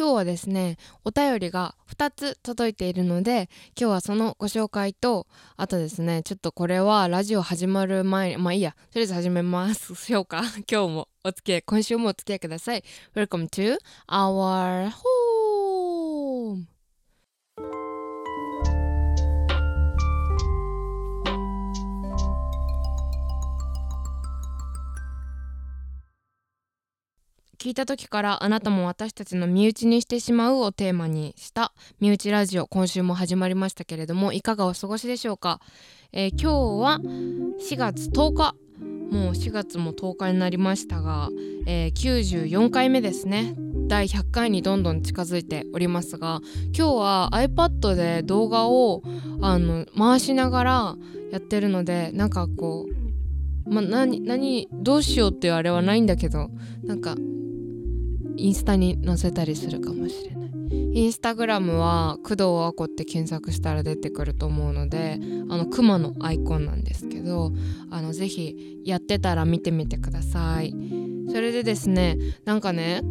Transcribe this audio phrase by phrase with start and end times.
[0.00, 5.26] 今日はですねお便りが2つ届いているので今日はそのご紹介と
[5.58, 9.94] あとですねちょっとこれはラジオ始まる前にまあいいやとりあえず始めます。
[9.94, 10.40] しようか。
[10.66, 12.84] 今日もお付き合い今週もお付き合いください。
[13.14, 13.76] Welcome to
[14.08, 15.29] our home.
[27.60, 35.60] 聞いた時からあなたも私たちの身内にしてしまうをテーマにした身内ラジオ今週も始まりましたけれどもいかがお過ごしでしょうか、
[36.10, 37.00] えー、今日は
[37.60, 38.54] 4月10日。
[39.10, 41.30] もう4月も10日になりましたが、
[41.66, 43.56] えー、94回目ですね。
[43.88, 49.02] 第100回にどんどん近づいておりますが今日は iPad で動画を
[49.42, 50.96] あの回しながら
[51.32, 53.09] やってるのでなんかこう
[53.70, 56.50] まあ、何何どうしようっていうあれはないんだけど
[56.82, 57.14] なんか
[58.36, 60.50] インスタに載せたりするかもしれない。
[60.92, 67.52] インスタグラムは工藤和子って検索したら出てくると思うのであのクマのアイコンなんですけど
[67.90, 70.74] あのぜひやってたら見てみてください。
[71.28, 73.02] それでですねなんかね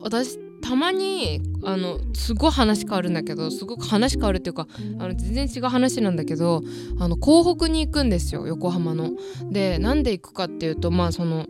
[0.00, 4.66] 私たまにあのすごい話変わるんだけどすごく話変わるっていうか
[4.98, 6.62] あの全然違う話なんだけど
[6.98, 9.12] あの港北に行くんですよ横浜の。
[9.50, 11.46] でなんで行くかっていうとまあその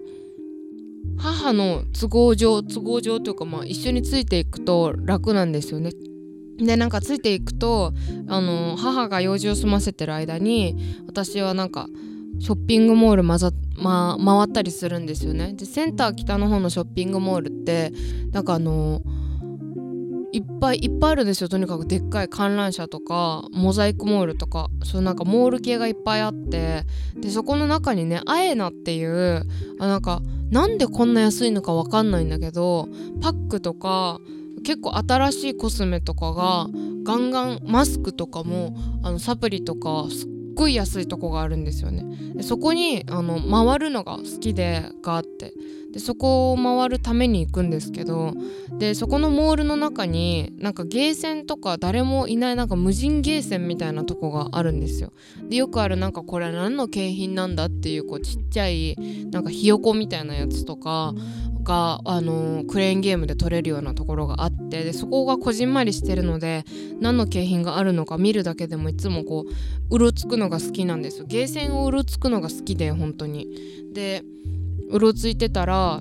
[1.17, 5.93] 母の都合上都合上というかまあ一緒についていくと楽なんですよね。
[6.59, 7.95] でなんかついていくと
[8.29, 11.87] あの母が用事を済ませてる間に私はなんか
[12.39, 15.55] ショッピングモール混ざ、ま、回ったりするんですよね。
[15.55, 17.93] でセンター北の方のショッピングモールって
[18.33, 19.01] なんかあの
[20.33, 26.85] いっぱいいっぱいあるんですよとにかくでっかい観覧車とかモザイクモールとかそうなんかモール系がいっぱいあって
[27.17, 29.47] でそこの中にねアエナっていう
[29.79, 32.89] あなんかなんでこんな安いのかわかんないんだけど
[33.23, 34.21] パックとか
[34.63, 36.67] 結構新しいコスメとかが
[37.05, 42.05] ガンガンマスクとかもあのサプリとかすっごい安いとこがあるんですよね。
[42.35, 45.53] でそこにあの回るのが好きでがあって。
[45.97, 48.35] でそこを回るために行くんですけど
[48.79, 55.15] でそこのモールの中になんかゲーセンとか誰もいないなんか無人ゲーセンみたいなとこがあるんですよ。
[55.49, 58.95] でよくあるなんかこれ何の景品なんだっていうこうちっちゃい
[59.31, 61.15] なんかひよこみたいなやつとか
[61.63, 66.65] が、あのー、クレーンゲームで取れるようなところがあってでそこがこじんまりしてるので
[67.01, 71.25] 何の景品があるのか見るだけでもいつもこううろつくのが好きなんですよ。
[71.27, 73.49] ゲーセンをうろつくのが好きで本当に。
[73.95, 74.23] で
[74.91, 76.01] うろついてたら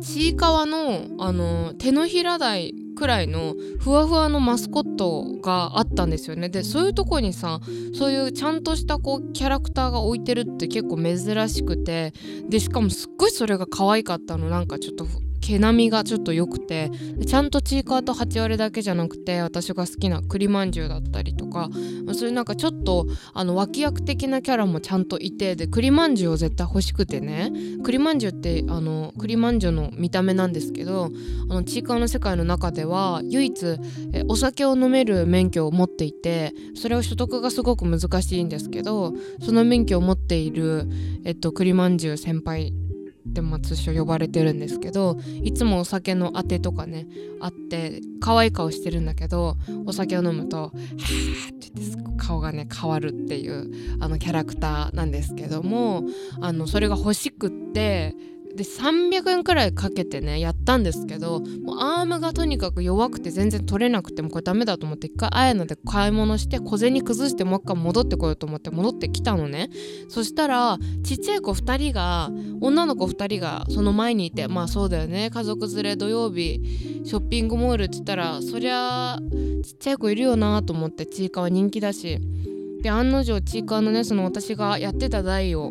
[0.00, 6.48] ちいかわの、あの、手のひら台くらいのふわふわのマスコットがあったんですよね。
[6.48, 7.60] でそういうとこにさ
[7.94, 12.12] そういうちゃんとしたこうキャラクターが置いてるって結構珍しくて
[12.48, 14.50] でしかもすっごいそれが可愛かったの。
[14.50, 15.06] なんかちょっと
[15.40, 16.90] 毛並みがちょっと良くて
[17.26, 21.68] ちゃんとちいかわとハチワレだけじゃなくて私が好きな栗まんじゅうだったりとか
[22.12, 27.52] そういうなんかちょっとあの脇役的なキャラもちゃんといてで栗まんじゅうを絶対欲しくてね
[27.82, 31.10] 栗まんじゅうってあの栗まんじゅうの見た目なんですけど
[31.48, 33.78] あのちいかわの世界の中では唯一
[34.12, 40.88] えお酒を飲める免許を持っていてそれを所得がすごく難しいんですけどその免許を持っている、
[41.24, 42.72] えっと、栗まんじゅう先輩
[43.28, 47.06] って通称呼ばれてるんですけどいつもお酒のあてとかね
[47.40, 50.68] あって可愛い顔してるんだけどお酒を飲むと「はあ」
[51.52, 53.70] って言って顔がね変わるっていう
[54.00, 56.04] あのキャラクターなんですけども
[56.40, 58.14] あのそれが欲しくって
[58.56, 69.70] で300円くらいかけてねやったんですけどもうアームがとにかく弱くて全然取れなくてもこれダメだと思って一回あやので買い物して小銭崩してもう一回戻ってこようと思って戻ってきたのね。
[70.08, 72.30] そしたらちっちゃい子2人が
[72.60, 75.30] 女の子2人がその前にいてまあそうだよね。
[75.30, 76.60] 家族連れ土曜日
[77.04, 79.18] ショッピングモールって言ったらそりゃ
[79.62, 82.18] ちっちゃい子いるよなと思ってちいかわ人気だし。
[82.82, 85.70] で案の定ちいかわのねその私がやってた台を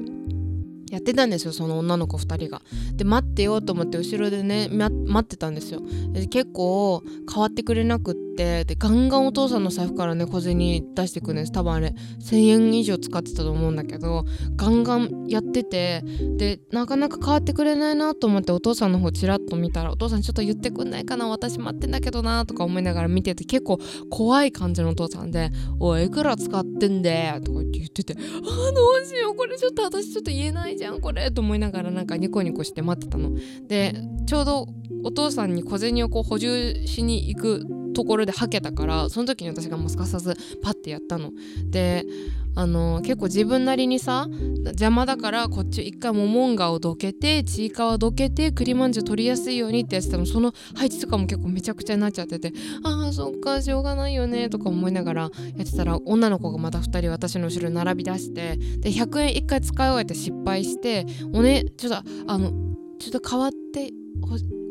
[0.91, 2.61] やってたんですよその女の子2人が。
[2.95, 5.81] で待ってようと思って後ろでね待ってたんですよ。
[6.11, 10.57] で結構変わってくれなくってでガンガンお父さんの財布からね小銭
[10.95, 14.23] 出してくるんです多分あれ1,000円以上使ってたと思うんだけど
[14.55, 16.03] ガンガンやってて
[16.37, 23.77] でなかなか変わってくれないなと思ってお父さんの方ちらっと見たら「お父さんちょっと言ってくんないかな私待ってんだけどな」とか思いながら見てて結構
[24.09, 33.31] 怖い感じのお父さんで「おいいくら使ってんで」とか言ってて「ああどうしようこれちょっと私ちょっと言えないじゃんこれと思いながらなんかニコニコして待ってたの。
[33.67, 33.93] で
[34.25, 34.67] ちょうど
[35.03, 37.65] お父さんに小銭をこう補充しに行く
[37.99, 41.31] ところではけたからその時に私がもうすかさずパッてやったの。
[41.69, 42.05] で
[42.55, 44.27] あの結構自分なりにさ
[44.65, 52.53] 邪魔だからこっち一回モモンガをどけてちいかわどけて栗まんじゅう取りやすいようにってやってたのその配置とかも結構めちゃくちゃになっちゃってて
[52.83, 55.29] ああそっかしょうがないよねとか思いながらや
[55.63, 62.51] ってたら女の子がまた2人私の後ろに並び出してで100円1回使い終えて失敗しておねちょっとあの
[62.99, 63.91] ちょっと変わって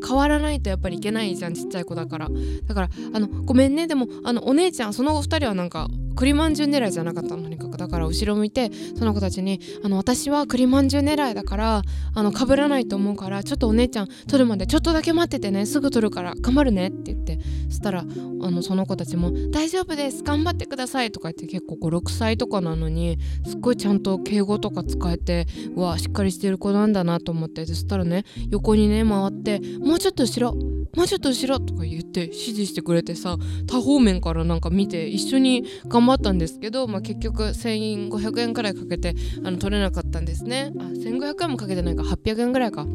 [0.06, 2.28] 変わらないとやっぱりいけないじゃんちっちゃい子だから。
[2.66, 3.86] だからあのごめんね。
[3.86, 7.42] でもあのお姉ちゃんその2人はなんか栗まんじゅう狙いじゃなかったの？
[7.42, 7.78] とにかく。
[7.78, 11.82] だから後ろ向いてその子たちに「あの私は栗まんじゅう狙いだから
[12.14, 17.38] あの被らないと思うからちょっとお姉ちゃん取るまでちょっとだけ待っててねすぐ取るから頑張るね」って言って。
[17.68, 18.04] そしたらあ
[18.50, 20.24] のその子たちも「大丈夫です。
[20.24, 25.46] 頑張ってください」とか言って結構56歳とかなのにすっごいちゃんと敬語とか使えて
[25.76, 27.64] うわしっかりしてる子なんだなと思って。
[27.66, 29.37] そしたらね横にね回って
[29.80, 30.54] 「もうちょっと後ろ
[30.96, 33.36] もうちょっと後ろ」とか言って指示してくれてさ
[33.66, 39.14] 多方面からなんか見て一緒に頑張ったんですけど、まあ、結局1500円くらいかけて
[39.44, 40.72] あの取れなかったんですね。
[40.78, 42.86] あ1500円もかけてないか800円ぐらいか。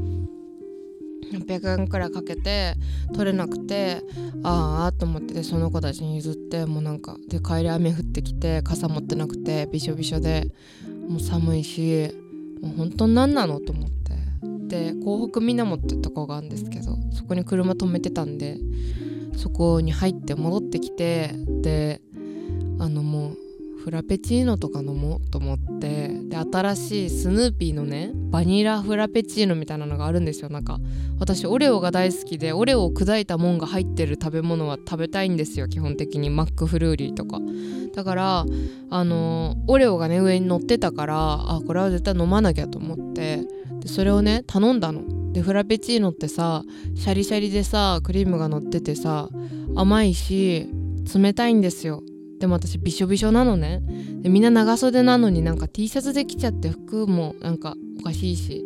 [1.32, 2.76] 800円くらいかけて
[3.14, 4.04] 取れなくて
[4.44, 10.54] ああと思ってその子たちに譲ってもうなんかで帰り雨降ってきて傘持ってなくてびしょびしょで
[11.08, 12.12] もう寒いし
[12.62, 13.60] もう本当に何なの？
[13.60, 14.23] と思って。
[14.68, 18.58] で港北みなもってとこがあるんですけどそこに車止めてたんで
[19.38, 21.32] そこに入って戻ってきて
[21.62, 22.02] で
[22.80, 23.38] あのもう
[23.84, 30.50] フラペチーノとか飲もうと思ってで新しいスヌーピーのねバニラフラペチーノみたいなのがあるんですよ。
[30.50, 30.80] なんか
[31.20, 35.68] 私オレオが大好きでオレオを砕いたもんが入ってる食べ物は食べたいんですよ。
[35.68, 37.42] 基本的にマックフルーリーとか。
[37.94, 38.46] だから
[38.90, 43.42] あのオレオがね上に乗ってたからあこれは絶対飲まなきゃと思って
[43.84, 45.34] でそれをね頼んだの。
[45.34, 46.64] でフラペチーノってさ
[46.96, 49.30] シャリシャリでさクリームが乗っててさ
[49.76, 50.70] 甘いし
[51.14, 52.02] 冷たいんですよ。
[52.40, 53.82] でも私びしょびしょなのね。
[54.22, 58.64] でみんな長袖なのになんか T シャツで着ちゃって服もなんかおかしいし。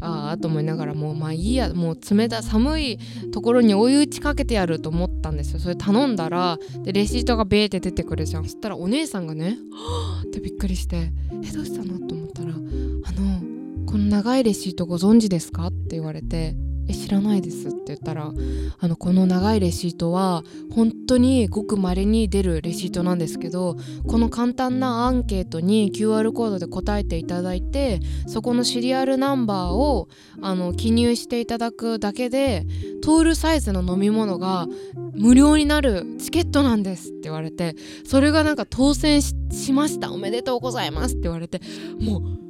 [0.00, 1.74] ああと思いながらもうまあいいや。
[1.74, 2.98] もう冷た寒い
[3.32, 5.58] ところに追い打ちかけてやると思ったんですよ。
[5.58, 8.44] それ頼んだらでレシートがベーって出てくるじゃん。
[8.44, 11.10] そしたらお姉さんがねはあ ってびっくりして
[11.44, 13.47] 「えどうしたの?」と思ったら「あの
[13.88, 16.56] この長いレシートご存知ですか?」って言われて
[16.88, 18.32] え知らないですって言ったら
[18.78, 20.42] あのこの長いレシートは
[20.74, 23.76] 本当にごく稀に出るレシートなんですけど
[24.06, 30.08] この簡単なアンケートに QR コードで答えていただいてそこのシリアルナンバーを
[30.40, 32.66] あの記入していただくだけで
[33.02, 34.66] トールサイズの飲み物が
[35.14, 37.74] 無料になるチケットなんですって言われて
[38.04, 39.34] それがなんか当選し
[39.72, 41.60] ましたおめでとうございますって言われて
[42.00, 42.47] もう、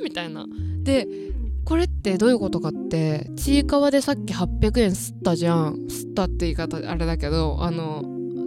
[0.04, 0.46] みたいな。
[0.82, 1.06] で
[1.64, 5.74] これってどういうことかってちいかわでさっき800円吸ったじゃん。
[5.88, 8.02] 吸ったって言い方あれだけどあの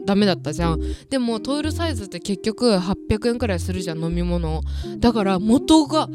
[0.06, 0.80] ダメだったじゃん。
[1.10, 4.62] でもトイレサイズって結局800円くらいするじゃん飲み物。
[4.98, 6.10] だから元が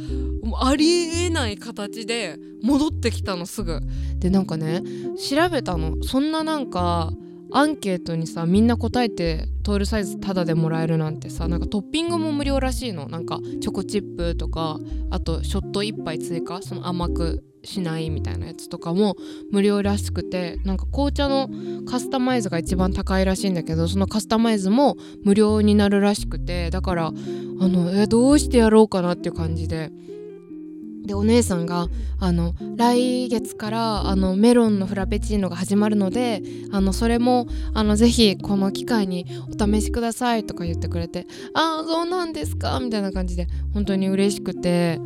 [0.60, 0.86] あり
[1.24, 3.80] えない形で戻ってきたのすぐ。
[4.18, 4.82] でなんかね
[5.16, 6.02] 調べたの。
[6.02, 7.10] そんななんか
[7.50, 13.08] アンケートにさみんな答えてトールサイズタダでもらえるなんてさなんかトッピングも無料らしいの。
[13.08, 14.78] なんかチョコチップとか
[15.10, 19.16] あとショット1杯追加その甘くしないみたいなやつとかも
[19.50, 21.48] 無料らしくてなんか紅茶の
[21.86, 29.90] カスタマイズが一番高いらしいんだけどそのカスタマイズも無料になるらしくてだからあのえどうしてやろうかなっていう感じで。
[31.04, 31.88] でお姉さんが
[32.20, 36.42] あの来月からあのメロンのフラペチーノが始まるので
[36.72, 45.00] あのそれもあのぜひこの機会にお試しくださいとか言ってくれてああそうなんですかみたいな感じで本当に嬉しくて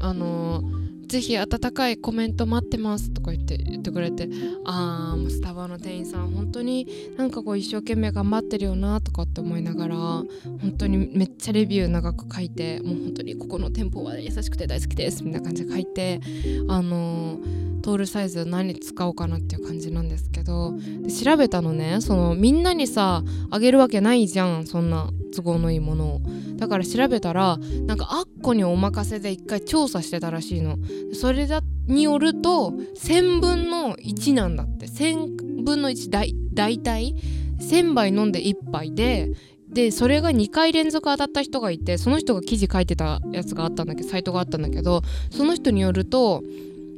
[0.00, 4.28] あのーぜひ温かいコメント待ってますとか言って言ってくれて
[4.66, 6.86] あースタバの店員さん本当に
[7.16, 10.26] なんかこう一生懸命頑張ってるよなとかって思いながら本
[10.76, 16.20] 当にめっちゃレビュー長く書いてもう本当にここの店舗は優しくて大好きですみたいな感じで書いて
[16.68, 17.38] あの、
[17.82, 26.20] トールサイズ何使おうかなっていう感じなんですけどで調べたのねそのみんなにさあげるわけないじゃんそんな都合のいいものを。
[26.56, 30.78] だから調べたらなんかアッコにお任せで一回調査してたらしいの。
[31.12, 34.86] それだによると1000分の1なんだって。
[34.86, 36.10] 1000分の1
[36.54, 37.14] 大体
[37.60, 39.30] 1000杯飲んで1杯で
[39.68, 46.42] でそれが2回連続当たった人がいてその人が記事書いてたやつがあったんだけどサイトがあったんだけどその人によると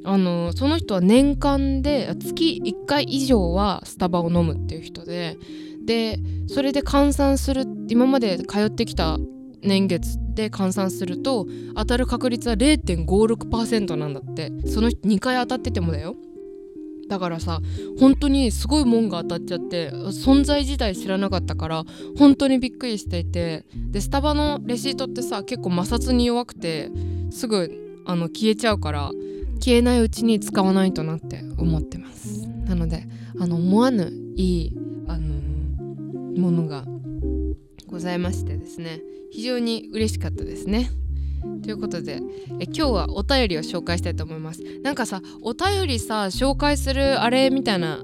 [0.05, 5.37] あのその人は年間で月1回以上はスタバを飲むっていう人で
[5.91, 9.19] でそれで換算する今まで通ってきた
[9.61, 14.53] 年月で換算すると当たる確率は0.56%なんだって。
[14.67, 16.15] その2回当たっててもだよ。
[17.09, 17.61] だからさ
[17.99, 21.85] 本当にすごいもんが当たっちゃって存在自体知らなかったから
[22.17, 23.67] 本当にびっくりしていて。
[23.91, 26.93] でスタバのレシートってさ結構摩擦に弱くて
[27.33, 29.11] すぐあの消えちゃうから
[29.59, 32.47] 消えないうちに使わないとなって思ってます。
[32.67, 33.09] なので
[33.41, 34.73] あの思わぬいい
[35.09, 35.50] あの
[36.41, 36.85] ものが
[37.87, 40.91] ございましてですね非常に嬉しかったですね。
[41.63, 42.21] ということで
[42.59, 44.63] え今日はお便りを紹介したいと思います。
[44.83, 48.03] なんかさお便りさ紹介するあれみたいな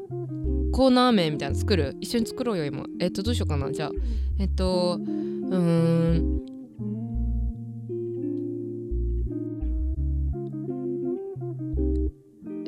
[0.72, 1.96] コーナー名みたいな作る？
[2.00, 2.84] 一緒に作ろうよ今。
[3.00, 3.72] えっとどうしようかな。
[3.72, 3.90] じゃあ
[4.38, 6.42] えっとうーん。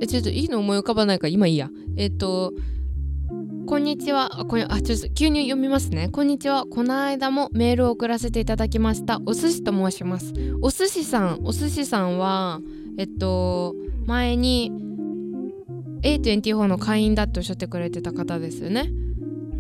[0.01, 1.71] えちょっといいの思い浮かばないから今いいや。
[1.97, 2.53] えっと
[3.67, 4.41] こんにちは。
[4.41, 6.09] あ、これ、あ、ちょっと急に読みますね。
[6.09, 6.65] こんにちは。
[6.65, 9.21] この間もメールを送らせていただきました。
[9.27, 10.33] お寿司と申します。
[10.63, 12.61] お寿司さん、お寿司さんは、
[12.97, 13.75] えっと、
[14.07, 14.73] 前に
[16.03, 18.91] A24 の会員だっておっしゃってくれてた方ですよね。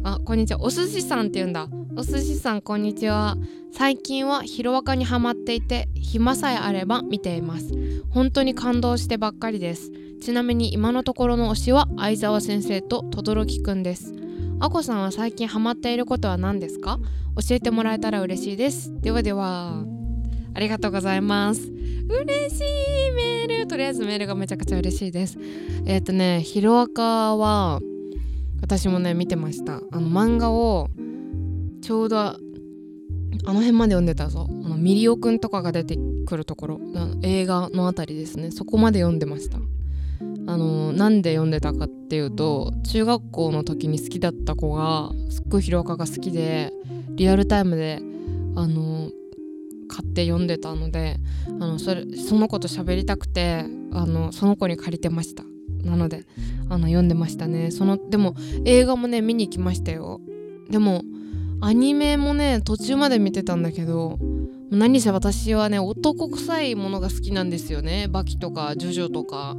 [0.02, 0.62] あ、こんにちは。
[0.62, 1.68] お寿司さんって言うんだ。
[1.94, 3.36] お寿司さん、こんにちは。
[3.72, 7.74] 最近はヒロアカにハマっていて、暇さえあれば見ています。
[8.08, 9.92] 本当に感動してばっかりです。
[10.20, 14.14] ちなみに今のところの推しは相沢先生と轟くんです。
[14.60, 16.98] あこさんは最近ハマっていることは何ですか？
[17.36, 18.92] 教えてもらえたら嬉しいです。
[19.00, 19.84] ではでは。
[20.54, 21.60] ありがとうございます。
[21.62, 23.66] 嬉しいメール。
[23.68, 25.38] とりあえずメールがめちゃくちゃ嬉しいです。
[25.86, 27.80] えっ、ー、とねヒロアカは
[28.60, 29.80] 私もね見てました。
[29.92, 30.88] あの漫画を
[31.80, 32.36] ちょうどあ
[33.46, 34.48] の辺まで読んでたぞ。
[34.50, 35.96] あのミリオくんとかが出て
[36.26, 36.80] くるところ。
[37.22, 38.50] 映画のあたりですね。
[38.50, 39.58] そこまで読んでました。
[40.48, 46.72] あのなんで読んでたかっていうと中学校の時に好きだった子がすっごいヒロアカが好きで
[47.10, 48.00] リアルタイムで
[48.56, 49.10] あの
[49.90, 55.44] 買って読んでたのであのそれその子と喋りたくてあのその子に借りてました。
[55.84, 56.24] なので
[56.70, 57.70] あの読んでましたね。
[57.70, 60.18] そのでも映画もね見に行きましたよ。
[60.70, 61.02] でも
[61.60, 64.18] アニメもね途中まで見てたんだけど
[64.70, 68.06] 何せ私はね男臭いものが好きなんですよね。
[68.08, 69.56] バキとかジョジョとか。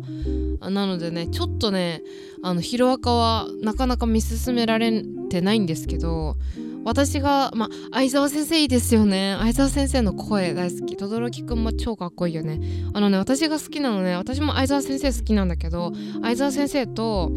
[0.62, 2.04] なのでねちょっとね
[2.44, 6.36] あのヒロアカはなかなか見進められてないんですけど
[6.84, 9.36] 私がまあ相沢先生いいですよね。
[9.40, 10.96] 相沢先生の声大好き。
[10.96, 12.60] 轟くんも超かっこいいよね。
[12.94, 17.32] あのね私が好きなのね私も相沢先生好きなんだけど相沢先生と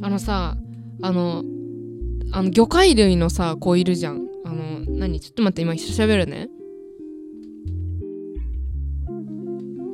[0.00, 0.56] あのさ
[1.02, 1.42] あの
[2.32, 4.22] あの魚介類のさ子いるじゃん。
[4.44, 5.20] あの何？
[5.20, 6.48] ちょっと待って今一緒喋るね。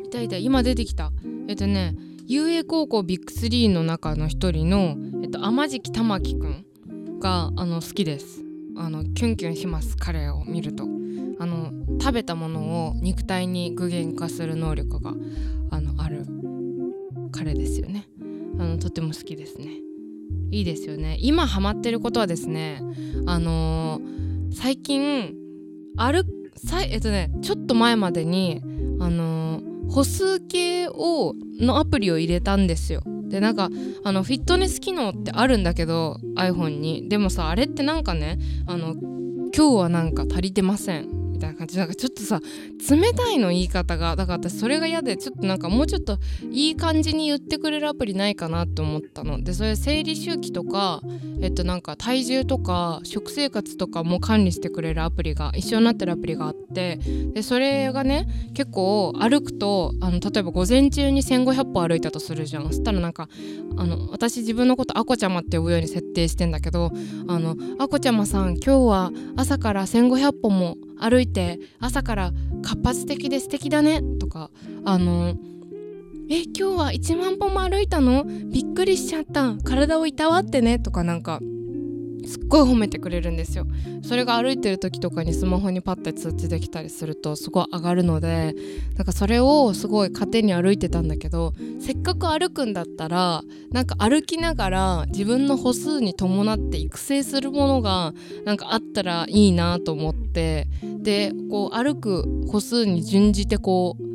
[0.08, 1.12] たいた今出てきた。
[1.48, 1.94] えっとね
[2.26, 8.42] 遊泳高校ビッグ3の中の一人の、えっと、天敷玉木くんがあの好きです。
[8.76, 10.84] あのキュンキュンします彼を見ると。
[11.40, 15.14] あの食べたものを肉体に具現化する能力が
[15.70, 16.26] あのある
[17.32, 18.06] 彼ですよね。
[18.58, 19.68] あのとても好きですね。
[20.50, 21.16] いいですよね。
[21.20, 22.82] 今ハマってることはですね
[23.26, 25.34] あのー、最近
[25.96, 26.24] 歩
[26.56, 28.60] さえっとねちょっと前までに
[29.00, 29.27] あのー
[29.90, 33.02] 歩数計をのアプリを入れたんですよ。
[33.28, 33.68] でなんか
[34.04, 37.08] あのフィットネス機能ってあるんだけど iPhone に。
[37.08, 38.94] でもさあれってなんかねあの
[39.54, 41.17] 今日はなんか足りてません。
[41.38, 41.78] みたいな感じ。
[41.78, 42.40] なんかちょっとさ
[42.90, 46.18] 冷たいの言い方がだから私それが嫌でちょっとなんかもうちょっと
[46.50, 49.42] いい感じに言ってくれるアプリないかなって思ったの。
[49.42, 51.00] でそれ生理周期とか
[51.40, 56.98] えっとなんか体重とか食生活とかも管理してくれるアプリが一緒になってるアプリがあって。
[57.32, 62.66] でそれがね結構歩くとあの例えば午前中に1500歩歩いたとするじゃん。
[62.66, 63.28] そしたらなんか
[63.76, 66.90] あの私自分のことあこちゃまって呼ぶように設定してんだけど
[67.28, 74.50] あのあこちゃまさん今日は朝から1500歩も歩いて朝から活発的で素敵だねとか
[74.84, 75.34] あの
[76.30, 78.24] え今日は1万歩も歩いたの？
[78.24, 79.56] びっくりしちゃった。
[79.64, 81.40] 体をいたわってねとかなんか
[82.28, 83.66] すっごい褒めてくれるんですよ。
[84.02, 88.54] それが歩いてる時とかにスマホにパッて通知できたりするとすごい上がるので
[88.96, 93.42] なんかそれをすごい糧に歩いてたんだけどせっかく歩くんだったら
[93.72, 98.12] なんか歩きながら自分の歩数に伴って育成するものが
[98.44, 104.08] なんかあったらいいなと思ってでこう歩く歩数に準じてこう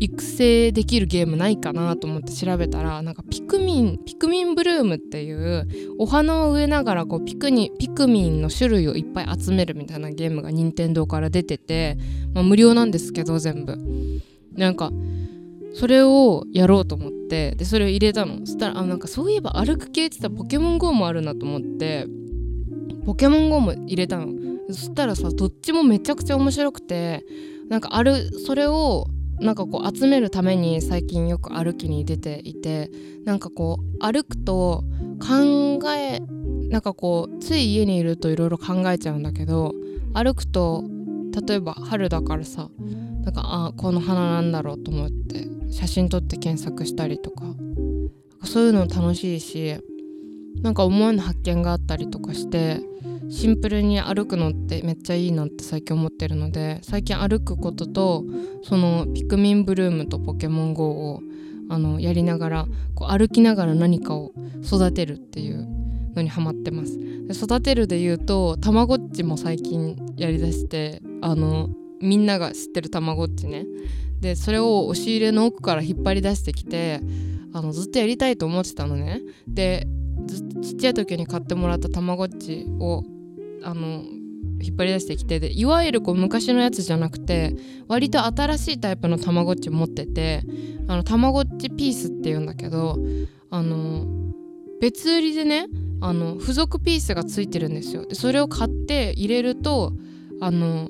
[0.00, 11.98] 育成できるゲームないかなと思って調べたらなんかピクミンピクミンブルームっていうお花を植えながらこうピクニピクミンの種類をいっぱい集めるみたいなゲームが任天堂から出てて、
[12.32, 13.76] まあ、無料なんですけど全部。
[14.56, 14.90] なんか
[15.74, 18.38] それをやろうと思ってでそれを入れたの。
[18.46, 22.06] そしたらあなんかそういえば歩く系って言ったらポケモン GO もあるなと思って
[23.04, 24.32] ポケモン GO も入れたの。
[24.68, 27.24] そしたらさどっちもめちゃくちゃ面白くて
[27.68, 29.08] なんかあるそれを
[29.40, 32.90] なんかこう集めるために最近よく歩きに出ていて
[33.24, 34.84] なんかこう歩くと
[35.20, 36.20] 考え
[36.68, 39.74] なんかこうつい家にいるといろいろ考えちゃうんだけど
[40.14, 40.84] 歩くと
[41.46, 42.68] 例えば春だからさ
[43.22, 47.44] なんかあこの花なんだろうと思って写真撮って検索したりとか
[48.44, 49.80] そういうの楽しいし
[50.56, 52.80] なんか思わぬ発見があったりとかして
[53.30, 58.24] シンプルに歩くのってめっちゃいいなって最近思ってるので最近歩くことと
[58.62, 61.22] そのピクミンブルームとポケモン GO を
[61.68, 64.32] あのやりながらこう歩きながら何かを
[64.64, 65.66] 育てるっていう
[66.16, 66.98] のにハマってます。
[66.98, 73.66] で育てるで言うとたまごっちも最近やりだしてあのみんなが知ってるたまごっちね。
[74.20, 77.00] でそれを押し入れの奥から引っ張り出してきて
[77.52, 79.22] あのずっとやりたいと思ってたのね。
[79.46, 79.86] で
[80.62, 83.04] ちっちゃい時に買ってもらったたまごっちを
[83.62, 84.02] あの
[84.62, 87.56] 引っ張り出してきてでいわゆるこう昔のやつじゃなくて
[87.88, 90.42] 割と新しいタイプのたまごっち持ってて
[90.88, 92.96] あのたまごっちピースっていうんだけど
[93.50, 94.06] あの
[94.80, 95.66] 別売りでね
[96.00, 98.06] あの付属ピースがついてるんですよ。
[98.06, 99.92] でそれを買って入れると
[100.40, 100.88] あの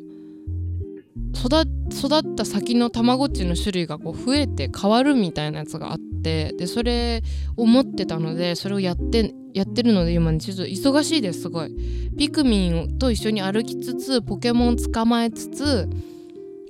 [1.35, 7.23] 育った先のたまごっちの種類がこう増えて変わるみたいなやつがあってでそれ
[7.57, 11.75] を持ってたのでそれをやってやってるので今ねちょっと忙しいですすごい。
[12.17, 15.89] ピクミンと一緒に歩きつつポケモン捕まえつつ、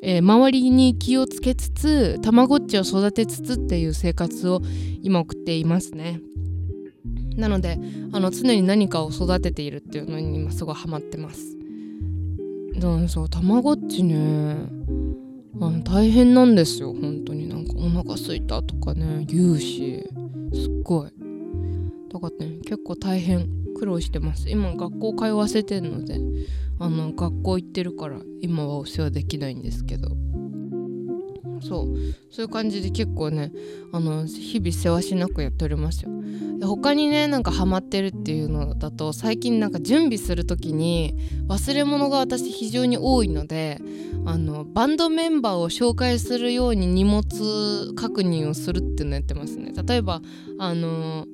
[0.02, 4.62] えー、周りに気をつけつつたまごっちを育てつつっていう生活を
[5.02, 6.20] 今送っていますね。
[7.36, 7.78] なので
[8.12, 11.59] あの常に何かを育てているっていうのに今すごいハマってます。
[13.08, 14.56] そうたまごっちね。
[15.60, 16.92] あの大変なんですよ。
[16.92, 19.24] 本当になんかお腹すいたとかね。
[19.26, 20.08] 言うし。
[20.54, 21.10] すっごい。
[22.12, 24.48] だからね結構大変苦労してます。
[24.48, 26.20] 今学校通わせてるので。
[26.82, 30.08] あの学校行ってるから今はお世話できないんですけど。
[31.60, 31.94] そう。
[32.30, 33.52] そういう感じで結構ね
[33.92, 36.10] あの日々せわしなくやっておりますよ。
[36.62, 41.14] 他にねなんかハマってるっていうのだと最近なんか準備する時に
[41.48, 43.80] 忘れ物が私非常に多いので
[44.26, 49.72] あのバンドメンバーを紹介するように荷物確認をするっていうのやってますね。
[49.86, 50.20] 例えば
[50.58, 51.26] あの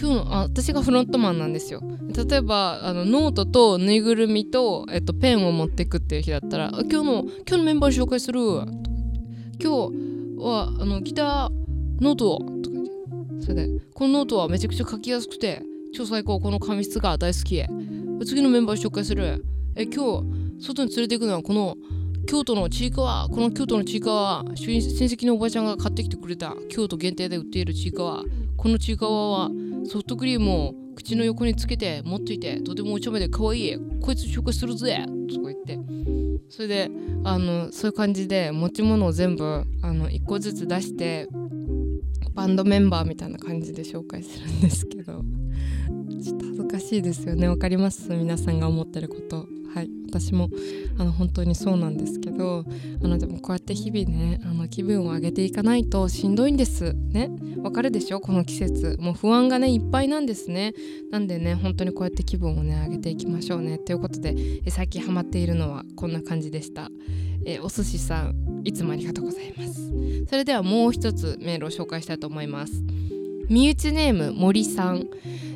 [0.00, 1.82] 今日のあ私がフロントマンなんですよ。
[2.28, 8.40] 例えばあのノートとぬいぐるみと、えっと、ペンを持ってくっていう日だったら「今日の今日のメンバー紹介する」
[9.60, 9.68] 「今日
[10.38, 11.50] はあのギター
[12.00, 12.57] ノート」とか言って
[13.40, 16.38] それで「このノートはめちゃくちゃ書きやすくて超最高。
[16.40, 17.62] この紙質が大好き。
[18.24, 19.44] 次のメンバー紹介する。
[19.74, 21.76] え今日外に連れて行くのはこの
[22.26, 23.28] 京都のちいかわ。
[23.30, 26.54] この京都のちいかわ親戚のおばちゃんが買ってきてくれた。
[26.68, 28.22] 京都限定で売っているちいかわ。
[28.56, 29.50] このちいかわは
[29.84, 33.76] ソフトクリームを口の横につけて持っていてとてもお茶目で可愛い。
[34.00, 35.04] こいつ紹介するぜ。
[35.28, 35.78] とか言って。
[36.50, 36.90] それで
[37.24, 41.28] あのそういう感じで持ち物を全部あの1個ずつ出して
[42.38, 45.24] バンドメンバーみたいな感じで紹介するんですけど。
[46.22, 47.48] ちょっと恥ずかしいですよね。
[47.48, 48.08] わかります？
[48.14, 49.48] 皆さんが思ってること。
[49.78, 49.90] はい。
[50.08, 50.48] 私も
[50.98, 52.64] あの本当にそうなんですけど
[53.02, 56.94] あのでもこうやって日々ねあの気分を上げていかないとしんどいんです。
[56.94, 57.30] ね。
[57.62, 58.20] わかるでしょ？
[58.20, 58.96] この季節。
[58.98, 60.72] もう不安がねいっぱいなんですね。
[61.12, 63.78] なんでね本当にこうやって気分をね上げていきましょうね。
[63.78, 66.90] ということでえ最近ハマっているのはこんな感じでした。
[67.46, 69.92] えお寿司さんいつもありがとうございます。
[70.28, 72.82] それではもう一つメールを紹介したいと思います。
[73.48, 75.08] 身内ネーム森さん。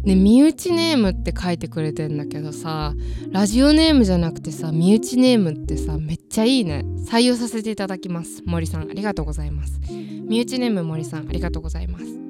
[0.05, 2.93] ね身内ネームって書いてくれてんだけどさ
[3.31, 6.85] ラジオネームじゃなくてさ身内ネームってさめっちゃいいね。
[7.07, 8.91] 採用させていただきます森さん。
[8.91, 9.81] ありがとうございます。
[9.91, 12.22] 身内ネーム森さんありがとうございます。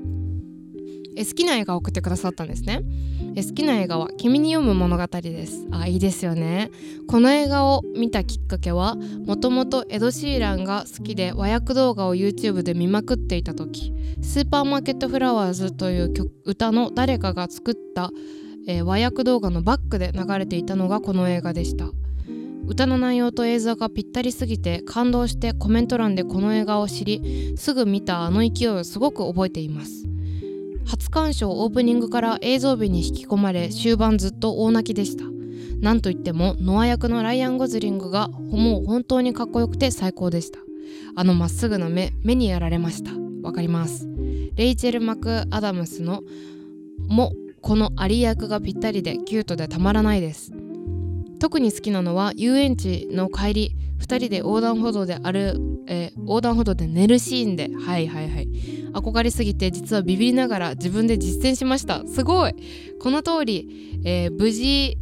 [1.17, 2.83] え好きな映画を送ってくださったんですね。
[3.35, 5.67] え好きな映画は「君に読む物語」です。
[5.71, 6.71] あいいですよね。
[7.07, 8.97] この映画を見たきっかけは
[9.27, 18.11] もともとエド・シーランが好きで和訳動画を YouTube で見まくっていた時「スーパーマーケット・フラワーズ」という曲歌の誰かが作った、
[18.67, 21.91] えー、和訳動画のバックで流れていたのがこの映画でした。
[22.65, 30.07] 歌の内容と映像がぴったりすぎて感動してコメント欄でこの映画を知りすぐ見たあの勢いをすごく覚えています。
[30.87, 35.25] 初鑑賞オープニングから映像美に引き込まれ終盤ずっと大泣きでした。
[35.81, 40.61] なんといってもノア役のライアン・ゴズリングがもう本当にかっこよくて最高でした。
[41.17, 43.11] あのまっすぐな目目にやられました。
[43.43, 44.09] わかります。
[44.55, 46.23] レイチェル・マク・アダムスの
[47.09, 50.53] もこのアリ役がぴったりでキュートでたまらないです。
[51.43, 58.49] 特に好きなのは遊園地の帰り2人で横断歩道である、えー、横断歩道で寝るシーンではいはいはい。
[58.93, 62.07] 憧れすぎて実はビビりながら自分で実践しました。
[62.07, 62.55] すごい。
[63.01, 64.97] この通り、えー、無事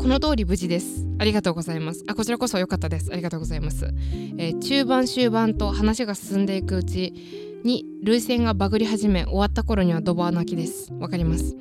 [0.00, 1.06] この通り無事です。
[1.20, 2.02] ありがとうございます。
[2.08, 3.12] あこちらこそ良かったです。
[3.12, 3.94] ありがとうございます、
[4.38, 10.92] えー、中盤終盤と話が進んでいくうちに涙腺がバグり始め終わった頃にはドバー泣きです。
[10.94, 11.56] わかります。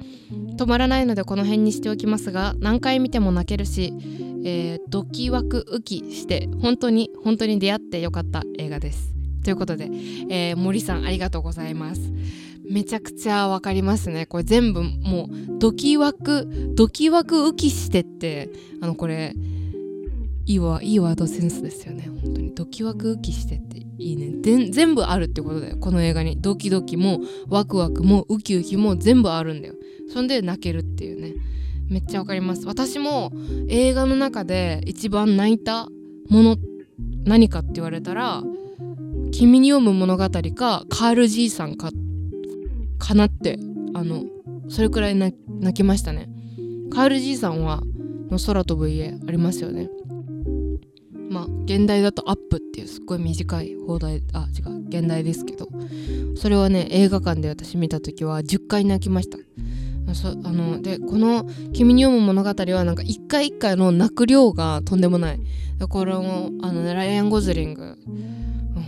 [0.58, 3.94] 止まらないのでこの辺にしておきますが何回見ても泣けるし、
[4.44, 9.14] えー、ドキワクウキして本当に本当に出会ってよかった映画です。
[9.44, 9.90] ということで、
[10.30, 12.12] えー、森さんありがとうございます。
[12.70, 14.26] めちゃくちゃわかりますね。
[14.26, 18.50] これ全部もうドキワクドキワクウキしてって
[18.82, 19.34] あのこれ
[20.48, 22.10] いいわいいワードセンスですよね。
[22.24, 22.56] 本当に。
[22.56, 24.32] ドキワクウキしてていいね。
[24.72, 25.78] 全部あるってことだよ。
[25.78, 26.42] この映画に。
[26.42, 29.76] ドキドキもワクワクもウキウキも全部あるんだよ。
[30.12, 31.34] そんで泣けるっていうね。
[31.90, 32.66] めっちゃわかります。
[32.66, 33.34] 私も
[33.68, 35.90] 映画の中で一番泣いた
[36.30, 36.58] もの
[37.26, 38.42] 何かって言われたら
[39.32, 40.24] 「君に読む物語」
[40.56, 41.92] か「カールじいさんか」
[43.00, 43.60] かなって
[43.94, 44.24] あの
[44.70, 45.34] それくらい泣
[45.74, 46.30] きましたね。
[46.90, 47.84] カールじいさんは
[48.30, 49.90] の空飛ぶ家ありますよね。
[51.30, 55.68] まあ現代だと「アップっていうすっごい短い放題あ違う現代ですけど。
[56.36, 59.38] それはね映画館で私見た時は10回泣きました。
[60.13, 65.40] そあのでこの「君に読む物語」はなんか一回一回の泣く量がとんでもない。
[65.90, 67.98] これもあのライアン・ゴズリング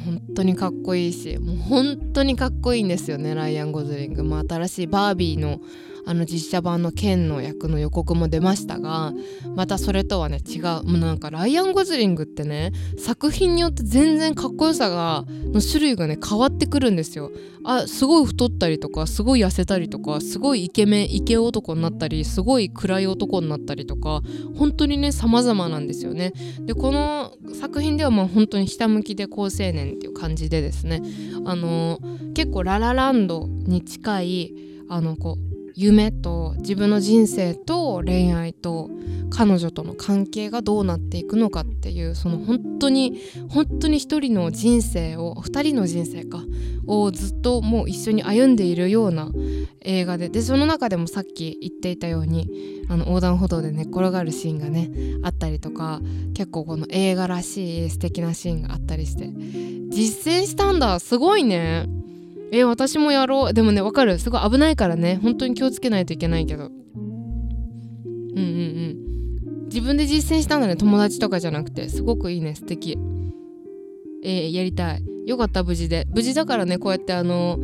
[0.06, 5.62] 本当にかっこいいしもう本当にかっこいいんですよねライアン・ゴズリング、まあ、新しいバービーの
[6.06, 9.14] あの実写版のケンの役の予告も出ましたが
[9.56, 10.64] またそれとはね違う。
[10.84, 17.32] もうなんかライアン・ゴズリングってね作品によって全然かっこよさがの種類がね変わってくるんですよ。
[17.64, 24.22] あすごい太ったりとかすごい痩せたりとかすごいイケメンイケ男になったりすごい暗い男になったりとか
[24.56, 26.34] 本当にね様々なんですよね。
[26.66, 31.02] でこの作品ではまあ本当にひたむきで好青年っていう感じでですね
[31.46, 34.54] あのー、結構ララランドに近い
[34.90, 35.49] あのこう
[35.80, 38.90] 夢と自分の人生と恋愛と
[39.30, 46.44] 彼女との関係がどうなっていくのかっていうその本当に本当に一人の人生を二人の人生か
[46.86, 49.32] をずっともう一緒に歩んでいるような
[49.80, 54.92] 映画ででその中でもさっき言っていたようにあの横断歩道で寝っ転がるシーンがね
[55.24, 56.02] あったりとか
[56.34, 59.30] 結構この映画らしい素敵なシーンがあったりして
[59.92, 61.00] 実践したんだ。
[61.00, 61.88] すごいね。
[62.52, 63.54] え私もやろう。
[63.54, 64.20] でもねわかる。
[64.20, 65.20] すごい危ないからね。
[65.22, 66.66] 本当に気をつけないといけないけど。
[66.66, 68.44] うんうんう
[69.66, 69.66] ん。
[69.66, 70.76] 自分で実践したんだね。
[70.76, 71.90] 友達とかじゃなくて。
[71.90, 72.56] すごくいいね。
[72.56, 72.98] 素敵。
[74.24, 75.04] えー、やりたい。
[75.28, 76.08] よかった無事で。
[76.14, 76.78] 無事だからね。
[76.78, 77.60] こうやってあの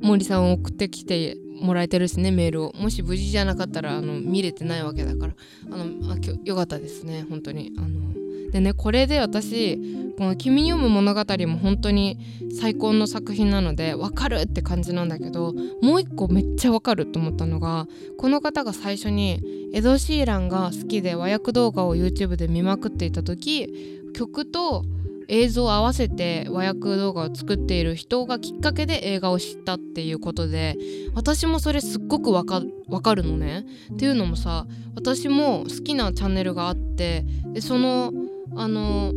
[0.00, 2.30] 森さんを送ってきてもらえてるしね。
[2.32, 2.72] メールを。
[2.74, 5.34] もし無事じゃなかったらあの見れてないわけだから。
[5.70, 7.24] あのあよかったですね。
[7.28, 7.72] 本当に。
[7.78, 9.78] あのでねこれで私
[10.18, 12.18] この「君に読む物語」も本当に
[12.58, 17.86] 最高の作品なのでわかるって感じなんだけどもう一個めっちゃわかると思ったのが
[18.18, 23.68] この方が最初にエド・シーランが好きで和訳動画を YouTube で見まくっていた時
[24.14, 24.84] 曲と
[25.28, 30.76] 映像を合わせて和訳動画を作っている人がきっかけで映画を知ったっていうことで
[31.14, 32.62] 私もそれすっごくわか
[33.02, 33.64] かるのね。
[33.92, 38.12] っていうのもさ私も好きなチャンネルがあってでその
[38.56, 39.14] あの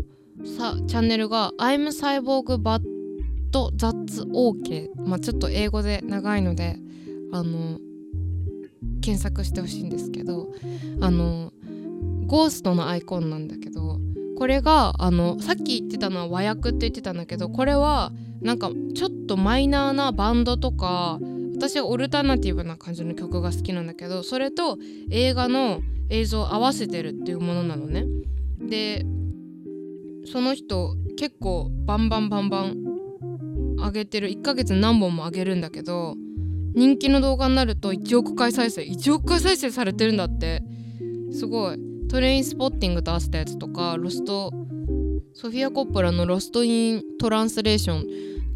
[0.57, 2.81] さチャンネルが「I'm Cyborg But
[3.51, 6.77] That's OK」まあちょっと英語で長いので
[7.31, 7.79] あの
[9.01, 10.49] 検索してほしいんですけど
[11.01, 11.51] あの
[12.27, 13.99] ゴーストのアイコンなんだけど
[14.37, 21.19] これがあのさっき言ってたのは和訳って言ってたんだけどこれはなんかちょっとマイナーなバンドとか
[21.55, 24.77] 私はオルタナティブな感じの曲が好きなんだけどそれと
[25.09, 28.05] 映画の映像を合わせてるっていうものなのね。
[28.61, 29.05] で
[30.25, 32.75] その人結構バンバンバンバン
[33.77, 34.29] 上げてる。
[34.29, 36.15] 1ヶ月何本も上げるんだけど
[36.75, 40.63] 人気の動画になると1億回再生1億回再生されてるんだって。
[41.31, 41.79] すごい。
[42.09, 44.51] トレインスポッティングと合わせたやつとかロスト
[45.35, 48.05] ソフィア・コッポラの「ロスト・イン・トランスレーション」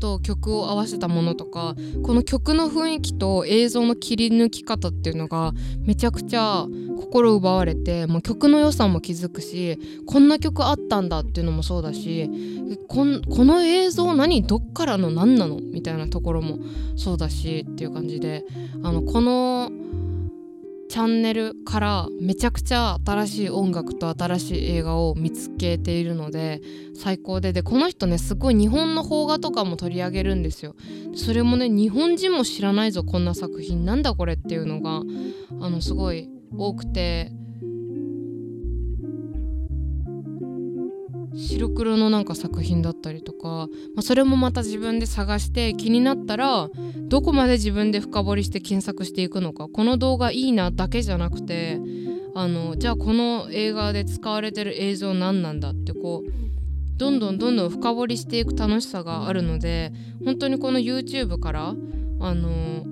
[0.04, 6.66] と曲を合わせたものとかこの曲の雰囲気と映像の切り抜き方っていうのがめちゃくちゃ
[6.98, 12.30] 心奪われてもう曲の良さも気づくしこんな曲あったんだっていうのもそうだし
[12.90, 14.44] この映像何？
[14.44, 15.62] どっからの何なの？
[15.62, 16.60] みたいなところも
[16.98, 18.44] そうだしっていう感じで
[18.84, 19.70] あのこの
[20.94, 26.62] チャンネルからめちゃくちゃ新しい音楽と新しい映画を見つけているので
[26.94, 27.52] 最高で。
[27.52, 30.76] でこの人ねすごい日本の邦画とかも取り上げるんですよ。
[31.16, 33.86] それもね日本人も知らないぞこんな作品。
[33.86, 35.02] なんだこれっていうのが
[35.62, 37.32] あのすごい多くて。
[41.36, 46.70] 白黒のなんか作品だったりとか、まあ、それもまた自分で探して気になったら
[47.10, 51.80] どこまで自分で深掘りして検索していくのかこの動画いいなだけじゃなくて
[52.36, 56.44] あのじゃあこの映画で使われてる映像何なんだってこう
[56.98, 59.92] どんどんどんどん深掘りしていく楽しさがあるので
[60.24, 61.76] 本当にこの YouTube から
[62.20, 62.84] あの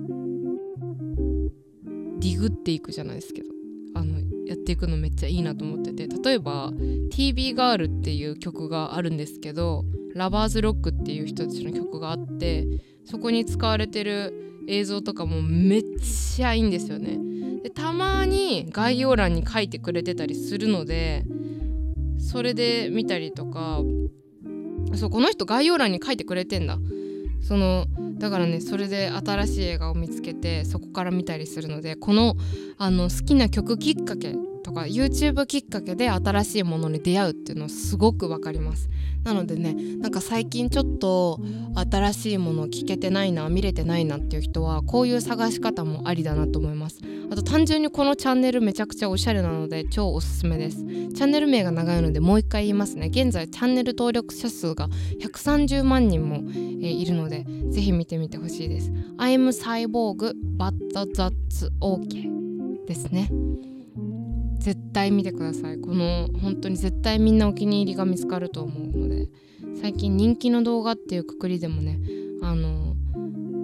[2.18, 3.48] ディグっていくじゃないですけど
[3.94, 6.72] あのやっていくのめっちゃいいなと思ってて例えば
[7.10, 12.66] TV ガールっていう曲があるんですけどラバーズロックっていう人たちの曲があって
[13.04, 15.82] そこに使われてる映像とかもめっ
[16.34, 17.18] ちゃいいんですよね。
[17.62, 21.24] でたまに概要欄に書いてくれてたりするので
[22.18, 23.80] それで見たりとか
[24.94, 26.78] そうこの人概要欄に書いてくれてんだ
[27.40, 27.86] その
[28.22, 32.36] だからねそれで新しい映画を見つけてそこから見たりするのでこの
[32.78, 38.88] あの好きな曲きっかけとか YouTube きっかけで新しいものに出会うっていうのすごくわかります。
[39.24, 41.40] なのでねなんか最近ちょっと
[41.74, 47.00] 新しいものを聞けてないな見れてないなっていう人はこういう探し方もありだなと思います。
[47.30, 50.78] あと単純にこのチャンネルめちゃくちゃおしゃれなので超おすすめです。
[50.78, 53.08] チャンネル名が長いのでもう一回言いますね。
[53.08, 54.88] 現在チャンネル登録者数が
[55.20, 58.90] 130万人も、えー、いるのでぜひ見てみてほしいです。
[59.18, 63.30] I'm Cyborg but that's OK ですね。
[64.62, 65.78] 絶対見てください。
[65.78, 69.28] この本当に絶対みんなお気に入りが見つかると思うので。
[69.82, 71.98] 最近人気の動画っていうくくりでもね
[72.42, 72.94] あの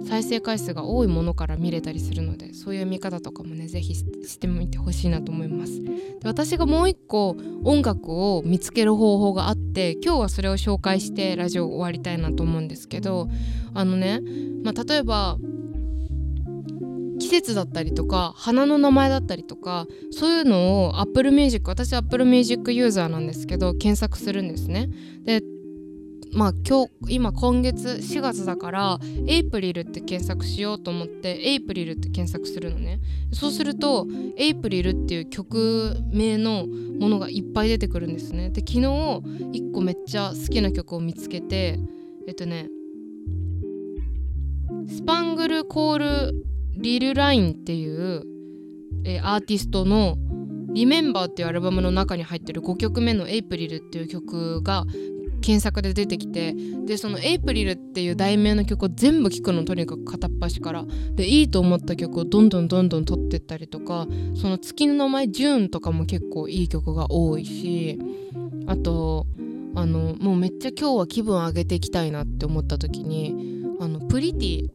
[0.05, 5.81] 再生回数が多いものから見れたりするのでそういう見方とかもね是非してみてほしいなと思います。
[5.83, 13.29] で私がもう一個音楽を見つける方法があって今日はそれを紹介してラジオ終わりたいなと思うんですけど
[13.73, 14.21] あのね、
[14.63, 15.37] まあ、例えば
[17.29, 24.89] 節だったりとか花の名前だったりとかそういうのを Apple Music 私 Apple Music ユーザーなんですけど検索するんですね。
[25.25, 25.41] で
[26.31, 32.99] まあ今日今今月4月だからエイプリルって検索しようと思ってエイプリルって検索するのね。
[33.31, 38.49] そうするとエイプリルっていう曲名のものがいっぱい出てくるんですね。
[38.51, 41.79] で昨日1個めっちゃ好きな曲を見つけて
[42.27, 42.69] えっとね
[44.87, 45.97] スパングルコー
[46.31, 46.48] ル
[46.79, 48.23] リル・ラインっていう、
[49.03, 50.17] えー、アーティストの
[50.73, 54.85] 「リメンバーっていうアルバムの中に入ってる5曲目の「エイプリル」っていう曲が
[55.41, 56.53] 検索で出てきて
[56.85, 60.85] でその「エイプリル」っていう題名の曲を全部聴くのとにかく片っ端から。
[61.15, 67.99] でいいと思った曲をどんどんどんどん撮ってったりとかその月の名前「ジューン」とかも結構いい曲が多いし
[68.67, 69.25] あと
[69.75, 73.35] あのもうめっちゃ今日は気分上げていきたいなって思った時に
[73.79, 74.69] あのプリティ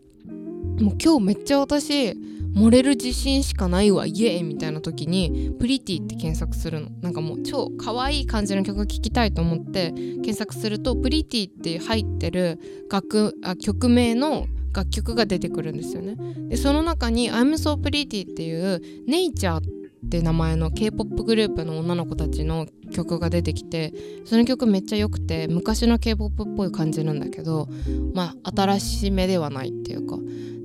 [0.80, 2.16] もう今日めっちゃ私
[2.54, 6.88] 漏れる自信しかないわイエーイみたいな時にプリティって検索するの。
[7.00, 12.58] なんかもう超可愛い感じの曲聴きたいと思って検索するとプリティって入ってる
[12.90, 16.16] 楽あ曲名の楽曲が出てくるんですよね。
[16.48, 19.62] でその中に I'm so pretty っていうネイチャーっ
[20.08, 23.92] て名前の K-POP グループの女の子たちの曲が出てきて
[24.24, 27.68] その曲めっちゃ良くて昔の K-POP っぽい感じなんだけど
[28.12, 30.18] まあ新しめではないっていうか。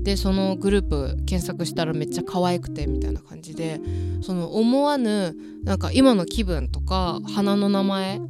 [0.03, 3.79] でそのグループ検索したらめっちゃ可愛くてみたいな感じで
[4.21, 8.21] その思わぬなんか今の気分とか花の名前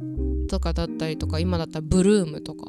[0.48, 2.66] とかだったりとか今だったらブルームとか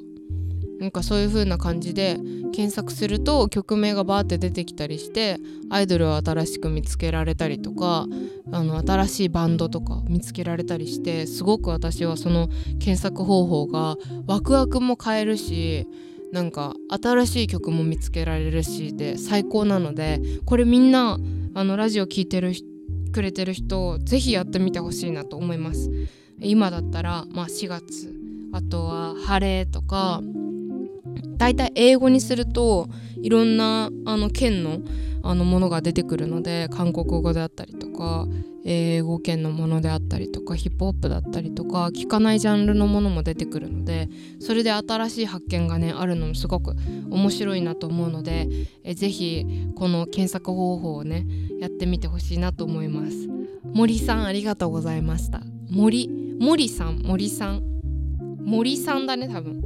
[0.80, 2.18] なんかそういう風な感じで
[2.52, 5.38] 検索すると曲名がバーって出てきたりして
[5.70, 8.08] アイドルを新しく見つけられたりとか
[8.52, 12.48] あの新しいバンドとか見つけられたりしてすごく私はその
[12.80, 15.88] 検索方法がワクワクも変えるし
[16.32, 21.20] なんか新しい曲も見つけられるしで最高なのでこれみんな
[21.54, 22.54] あのラジオ聴いてる
[23.12, 25.92] くれてる人ぜひやってみてほしいなと思います。
[26.40, 28.14] 今だったら、まあ、4月
[28.52, 30.22] あとは「晴れ」とか
[31.38, 32.88] 大体英語にすると
[33.22, 34.80] いろんなあの県の
[35.24, 38.28] あのものが出てくるので韓国語であったりとか
[38.64, 46.76] 英語圏のものであったりとかヒップホップだったりとか聞かないジャンルのものも出てくるのでそれで新しい発見がねあるのもすごく
[47.10, 48.48] 面白いなと思うので
[48.84, 49.46] えぜひ
[49.76, 51.26] この検索方法をね
[51.60, 53.30] やってみてほしいなと思います。
[53.74, 55.42] 森さんありがとうございました。
[55.70, 57.64] 森森さん森さん。
[58.44, 59.62] 森さんだね多分。